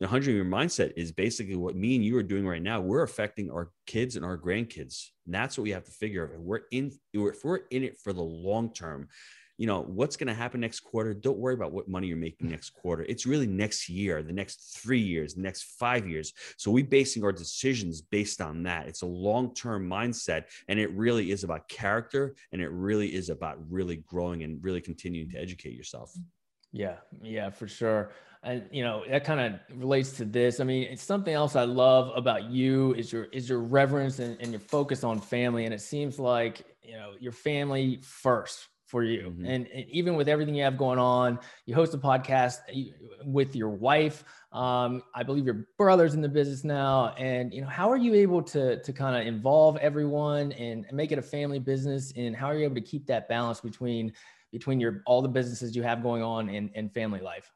[0.00, 2.80] The 100 year mindset is basically what me and you are doing right now.
[2.80, 5.08] We're affecting our kids and our grandkids.
[5.24, 6.40] And that's what we have to figure out.
[6.40, 9.08] We're in, if we're in it for the long term,
[9.56, 11.14] you know what's going to happen next quarter?
[11.14, 13.04] Don't worry about what money you're making next quarter.
[13.08, 16.32] It's really next year the next three years the next five years.
[16.56, 18.88] So we basing our decisions based on that.
[18.88, 23.58] It's a long-term mindset and it really is about character and it really is about
[23.70, 26.12] really growing and really continuing to educate yourself.
[26.72, 28.10] Yeah yeah for sure.
[28.42, 30.58] And you know that kind of relates to this.
[30.58, 34.36] I mean it's something else i love about you is your is your reverence and,
[34.40, 35.64] and your focus on family.
[35.64, 39.22] And it seems like you know your family first for you.
[39.22, 39.44] Mm-hmm.
[39.44, 42.58] And, and, even with everything you have going on, you host a podcast
[43.24, 44.22] with your wife.
[44.52, 47.08] Um, I believe your brother's in the business now.
[47.18, 51.10] And you know, how are you able to to kind of involve everyone and make
[51.10, 52.12] it a family business?
[52.14, 54.12] And how are you able to keep that balance between
[54.52, 57.50] between your all the businesses you have going on and, and family life?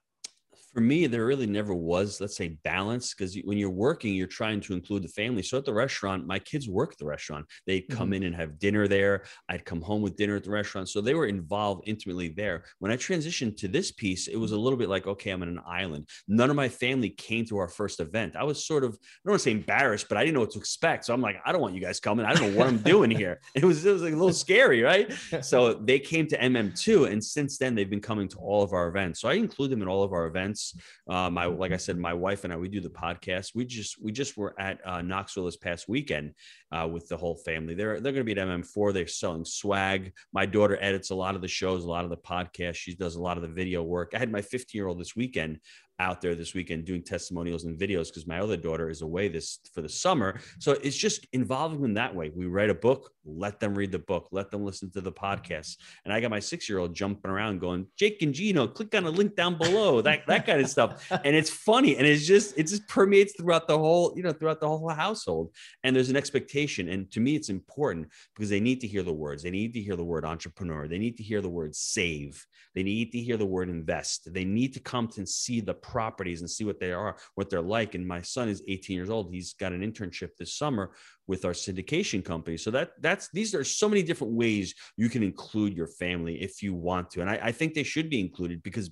[0.79, 4.61] For me, there really never was, let's say, balance because when you're working, you're trying
[4.61, 5.43] to include the family.
[5.43, 7.47] So at the restaurant, my kids work at the restaurant.
[7.67, 8.13] They'd come mm-hmm.
[8.13, 9.25] in and have dinner there.
[9.49, 10.89] I'd come home with dinner at the restaurant.
[10.89, 12.63] So they were involved intimately there.
[12.79, 15.49] When I transitioned to this piece, it was a little bit like, okay, I'm on
[15.49, 16.07] an island.
[16.29, 18.37] None of my family came to our first event.
[18.37, 20.53] I was sort of, I don't want to say embarrassed, but I didn't know what
[20.53, 21.07] to expect.
[21.07, 22.25] So I'm like, I don't want you guys coming.
[22.25, 23.41] I don't know what I'm doing here.
[23.57, 25.13] It was, it was like a little scary, right?
[25.43, 27.11] So they came to MM2.
[27.11, 29.21] And since then, they've been coming to all of our events.
[29.21, 30.68] So I include them in all of our events.
[31.09, 33.55] Uh, my like I said, my wife and I we do the podcast.
[33.55, 36.35] We just we just were at uh, Knoxville this past weekend
[36.73, 37.75] uh, with the whole family.
[37.75, 38.93] They're they're going to be at MM4.
[38.93, 40.13] They're selling swag.
[40.33, 42.77] My daughter edits a lot of the shows, a lot of the podcasts.
[42.77, 44.13] She does a lot of the video work.
[44.15, 45.61] I had my 15 year old this weekend
[46.01, 49.59] out there this weekend doing testimonials and videos because my other daughter is away this
[49.75, 50.39] for the summer.
[50.61, 52.31] So it's just involving them that way.
[52.35, 55.77] We write a book, let them read the book, let them listen to the podcast.
[56.05, 59.05] And I got my six year old jumping around going, Jake and Gino, click on
[59.05, 61.11] the link down below, that that kind of stuff.
[61.11, 64.61] And it's funny and it's just it just permeates throughout the whole, you know, throughout
[64.61, 65.55] the whole household.
[65.85, 66.89] And there's an expectation.
[66.89, 69.43] And to me, it's important because they need to hear the words.
[69.43, 70.89] They need to hear the word entrepreneur.
[70.89, 72.45] They need to hear the word save.
[72.75, 74.33] They need to hear the word invest.
[74.33, 77.61] They need to come to see the properties and see what they are, what they're
[77.61, 77.95] like.
[77.95, 79.33] And my son is 18 years old.
[79.33, 80.93] He's got an internship this summer
[81.29, 82.57] with our syndication company.
[82.57, 86.63] So that that's these are so many different ways you can include your family if
[86.63, 87.21] you want to.
[87.21, 88.91] And I, I think they should be included because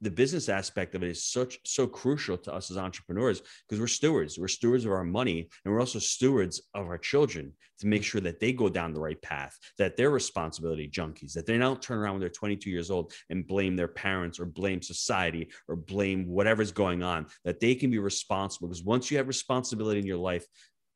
[0.00, 3.86] the business aspect of it is such so crucial to us as entrepreneurs because we're
[3.86, 8.02] stewards we're stewards of our money and we're also stewards of our children to make
[8.02, 11.82] sure that they go down the right path that they're responsibility junkies that they don't
[11.82, 15.76] turn around when they're 22 years old and blame their parents or blame society or
[15.76, 20.06] blame whatever's going on that they can be responsible because once you have responsibility in
[20.06, 20.46] your life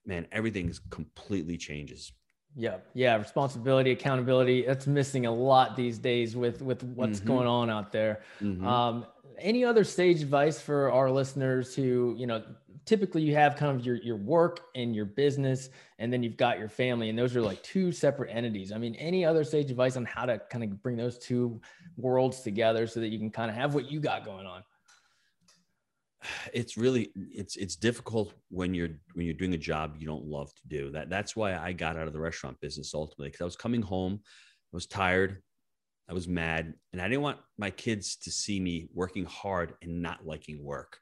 [0.09, 2.13] man everything completely changes
[2.57, 4.65] yeah, yeah, responsibility, accountability.
[4.67, 7.29] That's missing a lot these days with with what's mm-hmm.
[7.29, 8.23] going on out there.
[8.43, 8.67] Mm-hmm.
[8.67, 9.07] Um,
[9.39, 12.43] any other sage advice for our listeners who, you know,
[12.85, 15.69] typically you have kind of your your work and your business,
[15.99, 18.73] and then you've got your family, and those are like two separate entities.
[18.73, 21.61] I mean, any other sage advice on how to kind of bring those two
[21.97, 24.65] worlds together so that you can kind of have what you got going on?
[26.53, 30.53] It's really it's it's difficult when you're when you're doing a job you don't love
[30.55, 30.91] to do.
[30.91, 33.83] That that's why i got out of the restaurant business ultimately because i was coming
[33.83, 35.43] home i was tired
[36.09, 40.03] i was mad and i didn't want my kids to see me working hard and
[40.03, 40.99] not liking work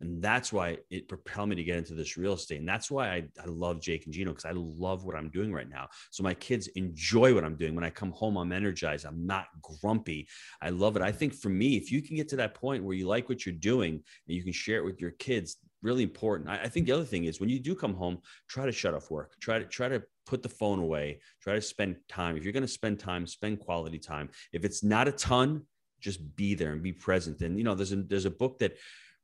[0.00, 2.58] and that's why it propelled me to get into this real estate.
[2.58, 5.52] And that's why I, I love Jake and Gino because I love what I'm doing
[5.52, 5.88] right now.
[6.10, 7.74] So my kids enjoy what I'm doing.
[7.74, 9.04] When I come home, I'm energized.
[9.04, 10.26] I'm not grumpy.
[10.62, 11.02] I love it.
[11.02, 13.44] I think for me, if you can get to that point where you like what
[13.44, 16.48] you're doing and you can share it with your kids, really important.
[16.48, 18.94] I, I think the other thing is when you do come home, try to shut
[18.94, 19.34] off work.
[19.40, 21.20] Try to try to put the phone away.
[21.42, 22.36] Try to spend time.
[22.36, 24.30] If you're going to spend time, spend quality time.
[24.52, 25.62] If it's not a ton,
[26.00, 27.42] just be there and be present.
[27.42, 28.76] And you know, there's a there's a book that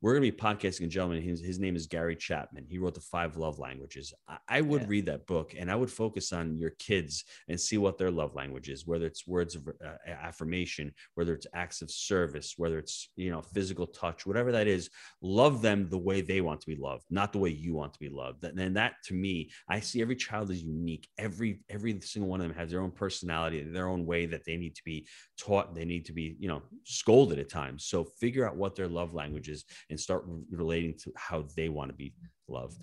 [0.02, 1.22] we're going to be podcasting a gentleman.
[1.22, 2.66] His, his name is Gary Chapman.
[2.68, 4.12] He wrote the five love languages.
[4.28, 4.88] I, I would yeah.
[4.88, 8.34] read that book and I would focus on your kids and see what their love
[8.34, 13.08] language is, whether it's words of uh, affirmation, whether it's acts of service, whether it's,
[13.16, 14.90] you know, physical touch, whatever that is,
[15.22, 17.98] love them the way they want to be loved, not the way you want to
[17.98, 18.44] be loved.
[18.44, 21.08] And then that to me, I see every child is unique.
[21.18, 24.56] Every, every single one of them has their own personality, their own way that they
[24.56, 25.06] need to be
[25.38, 25.74] taught.
[25.74, 27.86] They need to be, you know, scolded at times.
[27.86, 31.90] So figure out what their love language is and start relating to how they want
[31.90, 32.12] to be
[32.48, 32.80] loved.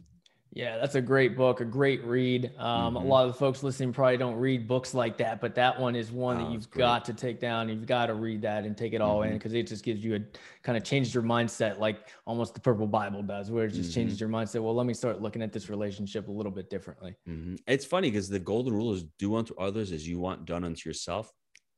[0.55, 2.51] Yeah, that's a great book, a great read.
[2.59, 2.97] Um, mm-hmm.
[2.97, 5.95] A lot of the folks listening probably don't read books like that, but that one
[5.95, 7.69] is one oh, that you've got to take down.
[7.69, 9.31] You've got to read that and take it all mm-hmm.
[9.31, 10.19] in because it just gives you a
[10.61, 14.01] kind of changes your mindset, like almost the Purple Bible does, where it just mm-hmm.
[14.01, 14.61] changes your mindset.
[14.61, 17.15] Well, let me start looking at this relationship a little bit differently.
[17.27, 17.55] Mm-hmm.
[17.65, 20.87] It's funny because the golden rule is do unto others as you want done unto
[20.87, 21.31] yourself.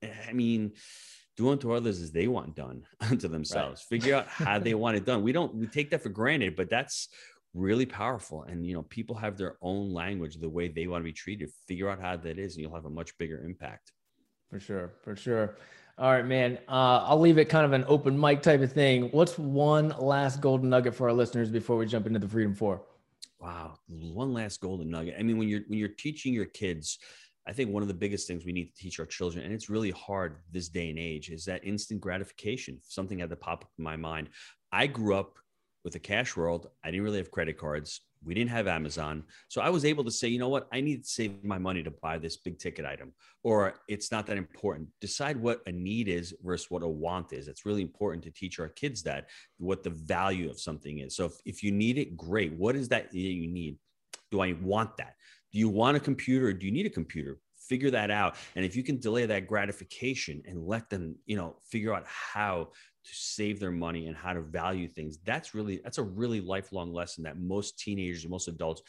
[0.04, 0.74] I mean,
[1.38, 3.86] do unto others as they want done unto themselves.
[3.92, 4.02] Right.
[4.02, 5.24] Figure out how they want it done.
[5.24, 7.10] We don't we take that for granted, but that's
[7.54, 8.44] really powerful.
[8.44, 11.50] And you know, people have their own language, the way they want to be treated.
[11.68, 13.92] Figure out how that is, and you'll have a much bigger impact.
[14.50, 15.58] For sure, for sure.
[15.98, 16.60] All right, man.
[16.68, 19.10] Uh, I'll leave it kind of an open mic type of thing.
[19.12, 22.82] What's one last golden nugget for our listeners before we jump into the Freedom Four?
[23.40, 25.16] Wow, one last golden nugget.
[25.18, 27.00] I mean, when you're when you're teaching your kids
[27.48, 29.70] I think one of the biggest things we need to teach our children, and it's
[29.70, 32.80] really hard this day and age, is that instant gratification.
[32.82, 34.30] Something had to pop up in my mind.
[34.72, 35.38] I grew up
[35.84, 36.68] with a cash world.
[36.84, 38.02] I didn't really have credit cards.
[38.24, 39.24] We didn't have Amazon.
[39.50, 40.68] So I was able to say, you know what?
[40.74, 44.26] I need to save my money to buy this big ticket item, or it's not
[44.26, 44.90] that important.
[45.00, 47.48] Decide what a need is versus what a want is.
[47.48, 49.30] It's really important to teach our kids that,
[49.60, 51.16] what the value of something is.
[51.16, 52.54] So if, if you need it, great.
[52.54, 53.78] What is that you need?
[54.32, 55.14] Do I want that?
[55.56, 57.40] Do you want a computer or do you need a computer?
[57.58, 58.36] Figure that out.
[58.58, 62.72] And if you can delay that gratification and let them, you know, figure out how
[63.06, 65.18] to save their money and how to value things.
[65.26, 68.82] That's really that's a really lifelong lesson that most teenagers, most adults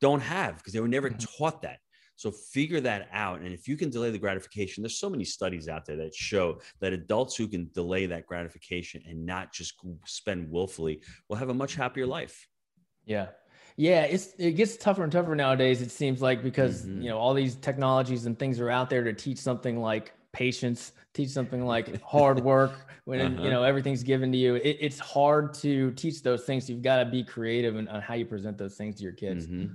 [0.00, 1.26] don't have because they were never mm-hmm.
[1.36, 1.78] taught that.
[2.16, 3.42] So figure that out.
[3.42, 6.62] And if you can delay the gratification, there's so many studies out there that show
[6.80, 9.74] that adults who can delay that gratification and not just
[10.06, 12.48] spend willfully will have a much happier life.
[13.04, 13.28] Yeah.
[13.78, 15.80] Yeah, it's it gets tougher and tougher nowadays.
[15.82, 17.00] It seems like because mm-hmm.
[17.00, 20.90] you know all these technologies and things are out there to teach something like patience,
[21.14, 22.72] teach something like hard work
[23.04, 23.42] when uh-huh.
[23.44, 24.56] you know everything's given to you.
[24.56, 26.68] It, it's hard to teach those things.
[26.68, 29.46] You've got to be creative on how you present those things to your kids.
[29.46, 29.72] Mm-hmm.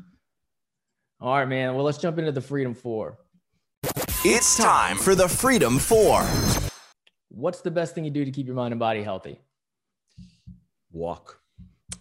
[1.22, 1.74] All right, man.
[1.74, 3.18] Well, let's jump into the Freedom Four.
[4.26, 6.28] It's time for the Freedom Four.
[7.30, 9.40] What's the best thing you do to keep your mind and body healthy?
[10.92, 11.40] Walk.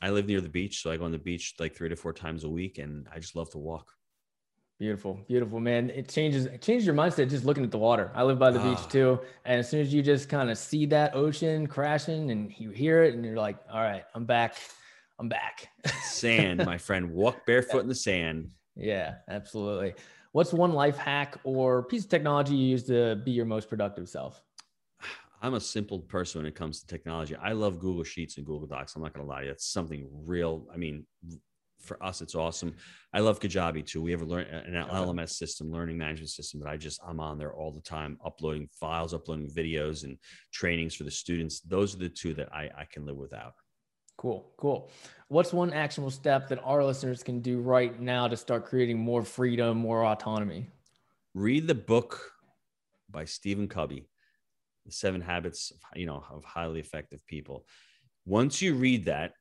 [0.01, 2.13] I live near the beach, so I go on the beach like three to four
[2.13, 3.93] times a week, and I just love to walk.
[4.79, 5.91] Beautiful, beautiful, man.
[5.91, 8.11] It changes it changes your mindset just looking at the water.
[8.15, 8.89] I live by the beach ah.
[8.89, 12.71] too, and as soon as you just kind of see that ocean crashing and you
[12.71, 14.57] hear it, and you're like, "All right, I'm back.
[15.21, 15.69] I'm back."
[16.03, 17.13] sand, my friend.
[17.13, 18.51] Walk barefoot in the sand.
[18.75, 19.95] Yeah, absolutely.
[20.33, 24.09] What's one life hack or piece of technology you use to be your most productive
[24.09, 24.43] self?
[25.43, 27.35] I'm a simple person when it comes to technology.
[27.35, 28.95] I love Google Sheets and Google Docs.
[28.95, 29.43] I'm not going to lie.
[29.43, 30.69] It's something real.
[30.73, 31.05] I mean,
[31.81, 32.77] for us, it's awesome.
[33.13, 34.01] I love Kajabi too.
[34.01, 37.39] We have a learn an LMS system, learning management system that I just I'm on
[37.39, 40.17] there all the time, uploading files, uploading videos, and
[40.53, 41.59] trainings for the students.
[41.59, 43.55] Those are the two that I, I can live without.
[44.17, 44.93] Cool, cool.
[45.27, 49.25] What's one actionable step that our listeners can do right now to start creating more
[49.25, 50.69] freedom, more autonomy?
[51.35, 52.31] Read the book
[53.11, 54.07] by Stephen Covey
[54.87, 57.67] the seven habits you know of highly effective people.
[58.25, 59.33] Once you read that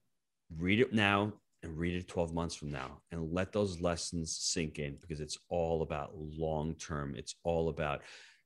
[0.57, 4.79] read it now and read it 12 months from now and let those lessons sink
[4.79, 7.13] in because it's all about long term.
[7.15, 8.01] It's all about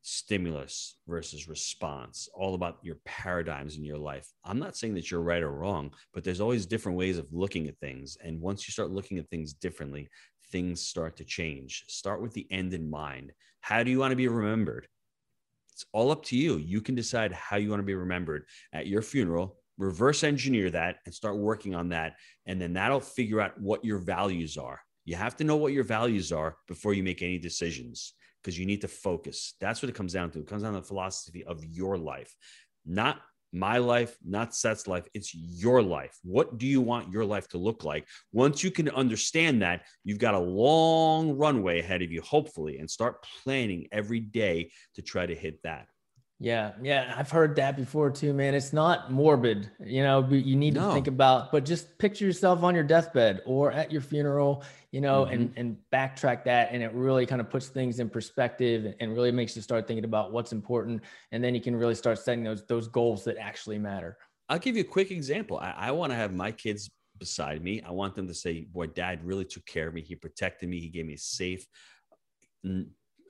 [0.08, 4.27] stimulus versus response all about your paradigms in your life.
[4.43, 7.67] I'm not saying that you're right or wrong but there's always different ways of looking
[7.67, 8.15] at things.
[8.23, 10.08] And once you start looking at things differently
[10.51, 11.86] things start to change.
[11.88, 13.31] Start with the end in mind.
[13.62, 14.88] How do you want to be remembered
[15.76, 16.56] it's all up to you.
[16.56, 21.00] You can decide how you want to be remembered at your funeral, reverse engineer that
[21.06, 22.16] and start working on that.
[22.46, 24.80] And then that'll figure out what your values are.
[25.04, 28.66] You have to know what your values are before you make any decisions because you
[28.66, 29.56] need to focus.
[29.60, 30.40] That's what it comes down to.
[30.40, 32.34] It comes down to the philosophy of your life,
[32.86, 33.20] not
[33.56, 35.08] my life, not Seth's life.
[35.13, 36.18] It's your life.
[36.24, 38.06] What do you want your life to look like?
[38.34, 42.89] Once you can understand that, you've got a long runway ahead of you, hopefully, and
[42.89, 45.88] start planning every day to try to hit that.
[46.38, 48.56] Yeah, yeah, I've heard that before too, man.
[48.56, 50.88] It's not morbid, you know, you need no.
[50.88, 55.00] to think about, but just picture yourself on your deathbed or at your funeral, you
[55.00, 55.34] know, mm-hmm.
[55.34, 59.32] and and backtrack that and it really kind of puts things in perspective and really
[59.32, 62.65] makes you start thinking about what's important and then you can really start setting those
[62.67, 64.17] those goals that actually matter.
[64.50, 65.58] I'll give you a quick example.
[65.58, 67.82] I, I want to have my kids beside me.
[67.82, 70.02] I want them to say, "Boy, dad really took care of me.
[70.02, 70.82] He protected me.
[70.82, 71.65] He gave me a safe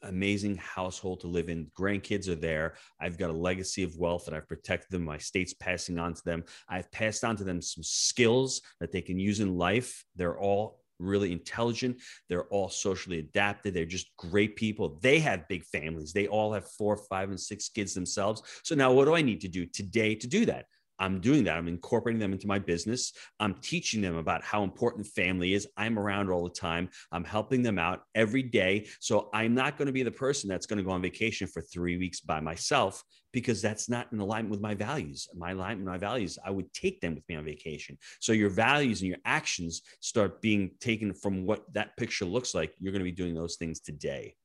[0.08, 1.68] amazing household to live in.
[1.78, 2.76] Grandkids are there.
[3.00, 5.04] I've got a legacy of wealth that I've protected them.
[5.04, 6.44] My state's passing on to them.
[6.70, 10.04] I've passed on to them some skills that they can use in life.
[10.15, 12.02] They're all really intelligent.
[12.30, 13.74] They're all socially adapted.
[13.74, 14.98] They're just great people.
[15.02, 16.13] They have big families.
[16.13, 18.41] They all have four, five, and six kids themselves.
[18.63, 20.65] So now what do I need to do today to do that?
[21.00, 21.58] I'm doing that.
[21.58, 23.14] I'm incorporating them into my business.
[23.40, 25.68] I'm teaching them about how important family is.
[25.78, 26.90] I'm around all the time.
[27.12, 28.88] I'm helping them out every day.
[29.00, 31.62] So I'm not going to be the person that's going to go on vacation for
[31.62, 35.28] three weeks by myself because that's not in alignment with my values.
[35.36, 37.98] My alignment, my values, I would take them with me on vacation.
[38.22, 42.74] So your values and your actions start being taken from what that picture looks like.
[42.80, 44.36] You're going to be doing those things today.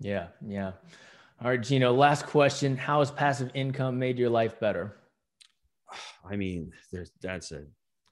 [0.00, 0.28] Yeah.
[0.44, 0.72] Yeah.
[1.42, 2.76] All right, Gino, last question.
[2.76, 4.96] How has passive income made your life better?
[6.24, 7.64] I mean, there's that's a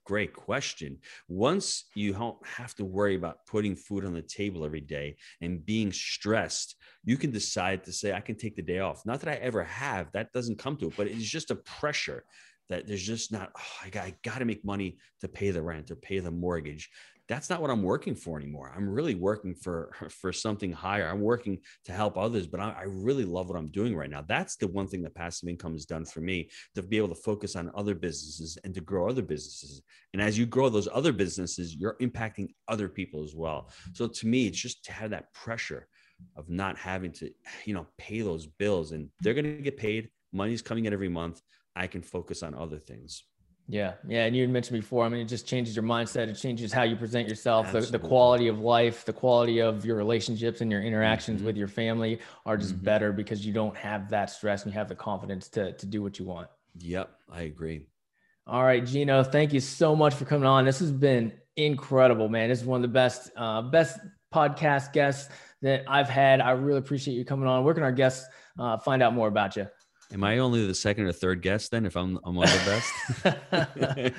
[0.04, 0.98] great question.
[1.28, 5.64] Once you don't have to worry about putting food on the table every day and
[5.66, 9.04] being stressed, you can decide to say, I can take the day off.
[9.04, 12.24] Not that I ever have, that doesn't come to it, but it's just a pressure
[12.70, 15.62] that there's just not, oh, I got, I got to make money to pay the
[15.62, 16.88] rent or pay the mortgage
[17.28, 18.72] that's not what I'm working for anymore.
[18.74, 21.06] I'm really working for for something higher.
[21.06, 24.24] I'm working to help others, but I, I, really love what I'm doing right now.
[24.26, 27.14] That's the one thing that passive income has done for me to be able to
[27.14, 29.82] focus on other businesses and to grow other businesses.
[30.12, 33.70] And as you grow those other businesses, you're impacting other people as well.
[33.92, 35.86] So to me, it's just to have that pressure
[36.36, 37.30] of not having to,
[37.64, 40.08] you know, pay those bills, and they're going to get paid.
[40.32, 41.40] Money's coming in every month.
[41.76, 43.24] I can focus on other things.
[43.70, 45.04] Yeah, yeah, and you mentioned before.
[45.04, 46.28] I mean, it just changes your mindset.
[46.28, 47.70] It changes how you present yourself.
[47.70, 51.46] The, the, quality of life, the quality of your relationships and your interactions mm-hmm.
[51.46, 52.84] with your family are just mm-hmm.
[52.84, 56.02] better because you don't have that stress and you have the confidence to to do
[56.02, 56.48] what you want.
[56.78, 57.82] Yep, I agree.
[58.46, 60.64] All right, Gino, thank you so much for coming on.
[60.64, 62.48] This has been incredible, man.
[62.48, 63.98] This is one of the best, uh, best
[64.32, 66.40] podcast guests that I've had.
[66.40, 67.64] I really appreciate you coming on.
[67.64, 68.26] Where can our guests
[68.58, 69.66] uh, find out more about you?
[70.10, 73.34] Am I only the second or third guest then if I'm, I'm one of the
[74.02, 74.16] best?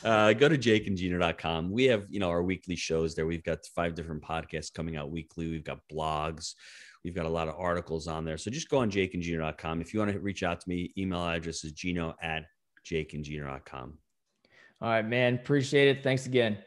[0.04, 1.70] uh, go to jakeandgino.com.
[1.70, 3.26] We have, you know, our weekly shows there.
[3.26, 5.48] We've got five different podcasts coming out weekly.
[5.48, 6.54] We've got blogs.
[7.02, 8.36] We've got a lot of articles on there.
[8.36, 9.80] So just go on jakeandgino.com.
[9.80, 12.44] If you want to reach out to me, email address is gino at
[12.84, 13.98] jakeandgino.com.
[14.82, 15.36] All right, man.
[15.36, 16.02] Appreciate it.
[16.02, 16.58] Thanks again.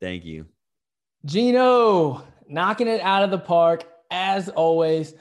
[0.00, 0.46] Thank you.
[1.26, 5.12] Gino, knocking it out of the park as always.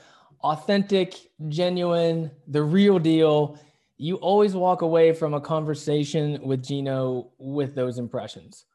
[0.42, 1.16] Authentic,
[1.50, 3.60] genuine, the real deal.
[3.98, 8.66] You always walk away from a conversation with Gino with those impressions.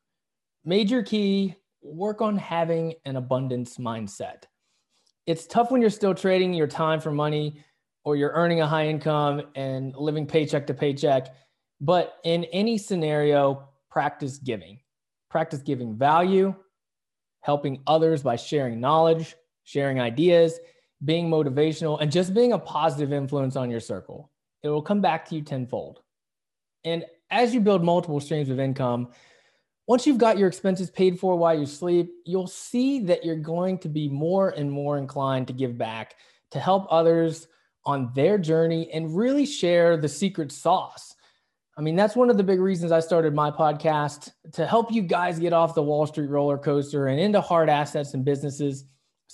[0.64, 4.44] Major key work on having an abundance mindset.
[5.26, 7.64] It's tough when you're still trading your time for money
[8.04, 11.34] or you're earning a high income and living paycheck to paycheck.
[11.80, 14.80] But in any scenario, practice giving.
[15.30, 16.54] Practice giving value,
[17.40, 19.34] helping others by sharing knowledge,
[19.64, 20.58] sharing ideas,
[21.04, 24.30] being motivational, and just being a positive influence on your circle.
[24.62, 26.00] It will come back to you tenfold.
[26.84, 29.08] And as you build multiple streams of income,
[29.86, 33.78] once you've got your expenses paid for while you sleep, you'll see that you're going
[33.78, 36.14] to be more and more inclined to give back,
[36.50, 37.48] to help others
[37.84, 41.14] on their journey, and really share the secret sauce.
[41.76, 45.02] I mean, that's one of the big reasons I started my podcast to help you
[45.02, 48.84] guys get off the Wall Street roller coaster and into hard assets and businesses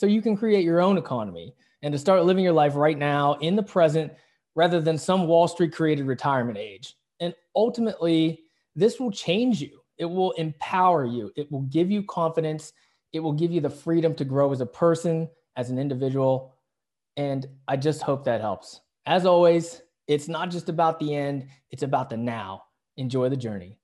[0.01, 3.35] so you can create your own economy and to start living your life right now
[3.43, 4.11] in the present
[4.55, 6.97] rather than some Wall Street created retirement age.
[7.21, 8.45] And ultimately,
[8.75, 9.83] this will change you.
[9.99, 11.31] It will empower you.
[11.37, 12.73] It will give you confidence.
[13.13, 16.55] It will give you the freedom to grow as a person, as an individual.
[17.19, 18.81] And I just hope that helps.
[19.05, 22.63] As always, it's not just about the end, it's about the now.
[22.97, 23.77] Enjoy the journey.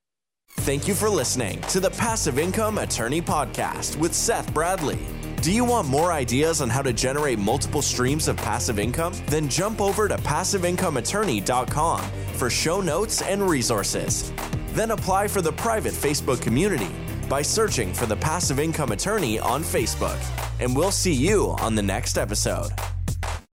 [0.61, 4.97] Thank you for listening to the Passive Income Attorney Podcast with Seth Bradley.
[5.41, 9.13] Do you want more ideas on how to generate multiple streams of passive income?
[9.27, 12.01] Then jump over to passiveincomeattorney.com
[12.33, 14.33] for show notes and resources.
[14.73, 16.89] Then apply for the private Facebook community
[17.29, 20.19] by searching for the Passive Income Attorney on Facebook.
[20.59, 22.71] And we'll see you on the next episode.